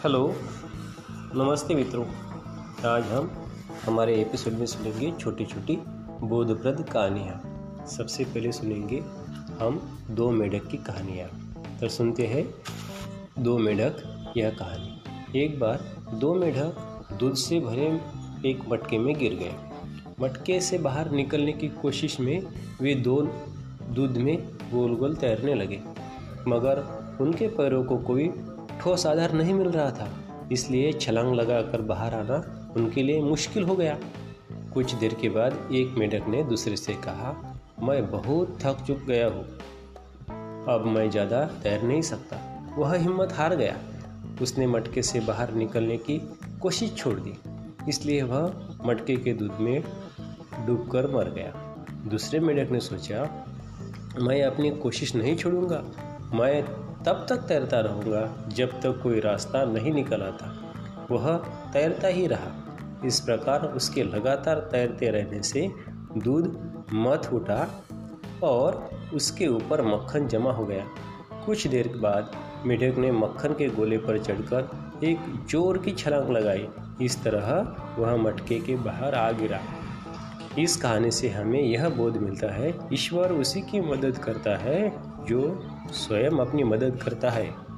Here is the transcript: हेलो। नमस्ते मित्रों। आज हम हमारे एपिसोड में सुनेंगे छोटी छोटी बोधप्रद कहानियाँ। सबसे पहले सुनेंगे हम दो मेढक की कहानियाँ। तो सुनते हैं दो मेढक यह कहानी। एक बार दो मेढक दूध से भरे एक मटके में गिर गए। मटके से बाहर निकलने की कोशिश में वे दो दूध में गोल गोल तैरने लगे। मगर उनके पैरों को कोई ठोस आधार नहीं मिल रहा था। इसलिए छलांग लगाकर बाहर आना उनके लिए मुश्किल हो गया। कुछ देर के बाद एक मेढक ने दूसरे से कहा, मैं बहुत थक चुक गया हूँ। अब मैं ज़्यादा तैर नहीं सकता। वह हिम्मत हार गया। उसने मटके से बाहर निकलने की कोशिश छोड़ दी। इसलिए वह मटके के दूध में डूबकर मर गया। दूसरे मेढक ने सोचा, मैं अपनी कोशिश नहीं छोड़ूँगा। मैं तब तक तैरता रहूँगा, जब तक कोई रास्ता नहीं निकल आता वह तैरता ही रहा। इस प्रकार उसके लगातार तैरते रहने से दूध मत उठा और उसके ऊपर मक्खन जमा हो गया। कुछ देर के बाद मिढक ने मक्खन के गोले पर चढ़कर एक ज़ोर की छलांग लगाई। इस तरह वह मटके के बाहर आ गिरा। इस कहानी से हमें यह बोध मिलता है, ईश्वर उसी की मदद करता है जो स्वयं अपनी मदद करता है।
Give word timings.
हेलो। 0.00 0.34
नमस्ते 1.10 1.74
मित्रों। 1.74 2.04
आज 2.88 3.04
हम 3.04 3.30
हमारे 3.84 4.20
एपिसोड 4.20 4.52
में 4.52 4.66
सुनेंगे 4.66 5.12
छोटी 5.20 5.44
छोटी 5.46 5.76
बोधप्रद 6.20 6.88
कहानियाँ। 6.90 7.42
सबसे 7.86 8.24
पहले 8.24 8.52
सुनेंगे 8.52 8.98
हम 9.60 9.98
दो 10.10 10.30
मेढक 10.30 10.66
की 10.66 10.76
कहानियाँ। 10.76 11.28
तो 11.80 11.88
सुनते 11.88 12.26
हैं 12.26 12.54
दो 13.38 13.58
मेढक 13.58 13.96
यह 14.36 14.50
कहानी। 14.50 15.44
एक 15.44 15.60
बार 15.60 16.04
दो 16.14 16.34
मेढक 16.34 16.76
दूध 17.20 17.34
से 17.34 17.60
भरे 17.60 18.00
एक 18.50 18.60
मटके 18.68 18.98
में 18.98 19.18
गिर 19.18 19.34
गए। 19.34 19.54
मटके 20.20 20.60
से 20.60 20.78
बाहर 20.78 21.10
निकलने 21.10 21.52
की 21.52 21.68
कोशिश 21.68 22.20
में 22.20 22.46
वे 22.80 22.94
दो 22.94 23.22
दूध 23.90 24.16
में 24.16 24.48
गोल 24.54 24.94
गोल 24.94 25.14
तैरने 25.14 25.54
लगे। 25.54 25.82
मगर 26.48 27.00
उनके 27.20 27.48
पैरों 27.48 27.84
को 27.84 27.96
कोई 27.96 28.32
ठोस 28.80 29.06
आधार 29.06 29.32
नहीं 29.32 29.54
मिल 29.54 29.68
रहा 29.68 29.90
था। 29.90 30.08
इसलिए 30.52 30.92
छलांग 30.92 31.34
लगाकर 31.34 31.80
बाहर 31.82 32.14
आना 32.14 32.72
उनके 32.76 33.02
लिए 33.02 33.20
मुश्किल 33.22 33.64
हो 33.64 33.76
गया। 33.76 33.98
कुछ 34.74 34.94
देर 34.94 35.14
के 35.14 35.28
बाद 35.28 35.68
एक 35.72 35.94
मेढक 35.98 36.28
ने 36.28 36.42
दूसरे 36.42 36.76
से 36.76 36.94
कहा, 36.94 37.34
मैं 37.82 38.10
बहुत 38.10 38.58
थक 38.64 38.84
चुक 38.86 38.98
गया 38.98 39.28
हूँ। 39.28 39.44
अब 40.68 40.84
मैं 40.86 41.10
ज़्यादा 41.10 41.44
तैर 41.62 41.82
नहीं 41.82 42.02
सकता। 42.02 42.36
वह 42.78 42.94
हिम्मत 42.94 43.32
हार 43.32 43.56
गया। 43.56 43.76
उसने 44.42 44.66
मटके 44.66 45.02
से 45.02 45.20
बाहर 45.20 45.54
निकलने 45.54 45.96
की 45.96 46.18
कोशिश 46.60 46.94
छोड़ 46.96 47.18
दी। 47.20 47.32
इसलिए 47.88 48.22
वह 48.22 48.52
मटके 48.86 49.16
के 49.16 49.32
दूध 49.32 49.60
में 49.60 49.82
डूबकर 50.66 51.06
मर 51.06 51.30
गया। 51.30 51.52
दूसरे 52.10 52.40
मेढक 52.40 52.70
ने 52.70 52.80
सोचा, 52.80 53.22
मैं 54.20 54.42
अपनी 54.42 54.70
कोशिश 54.70 55.14
नहीं 55.14 55.36
छोड़ूँगा। 55.36 55.82
मैं 56.34 56.62
तब 57.06 57.26
तक 57.28 57.46
तैरता 57.48 57.80
रहूँगा, 57.80 58.46
जब 58.48 58.80
तक 58.80 59.00
कोई 59.02 59.20
रास्ता 59.20 59.64
नहीं 59.64 59.92
निकल 59.92 60.22
आता 60.22 60.56
वह 61.10 61.36
तैरता 61.72 62.08
ही 62.08 62.26
रहा। 62.26 62.50
इस 63.06 63.20
प्रकार 63.20 63.62
उसके 63.66 64.02
लगातार 64.02 64.58
तैरते 64.72 65.10
रहने 65.10 65.42
से 65.42 65.68
दूध 66.16 66.46
मत 66.94 67.30
उठा 67.32 67.66
और 68.42 68.88
उसके 69.14 69.46
ऊपर 69.46 69.82
मक्खन 69.84 70.26
जमा 70.28 70.52
हो 70.52 70.64
गया। 70.66 70.84
कुछ 71.46 71.66
देर 71.66 71.88
के 71.88 71.98
बाद 71.98 72.30
मिढक 72.66 72.98
ने 72.98 73.10
मक्खन 73.12 73.52
के 73.52 73.68
गोले 73.68 73.98
पर 73.98 74.18
चढ़कर 74.18 74.70
एक 75.04 75.18
ज़ोर 75.50 75.78
की 75.78 75.92
छलांग 75.92 76.30
लगाई। 76.30 76.66
इस 77.02 77.22
तरह 77.22 77.46
वह 77.98 78.16
मटके 78.16 78.58
के 78.60 78.76
बाहर 78.78 79.14
आ 79.14 79.30
गिरा। 79.32 79.60
इस 80.58 80.76
कहानी 80.76 81.10
से 81.10 81.28
हमें 81.28 81.60
यह 81.62 81.88
बोध 81.88 82.16
मिलता 82.16 82.52
है, 82.54 82.74
ईश्वर 82.92 83.32
उसी 83.32 83.60
की 83.62 83.80
मदद 83.80 84.18
करता 84.18 84.56
है 84.56 84.92
जो 85.24 85.40
स्वयं 85.92 86.30
अपनी 86.30 86.64
मदद 86.64 87.00
करता 87.04 87.30
है। 87.30 87.70